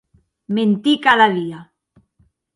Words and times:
Mentir 0.59 0.95
cada 1.05 1.29
dia! 1.37 1.59